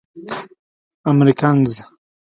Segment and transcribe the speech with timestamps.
[1.11, 1.71] امريکنز.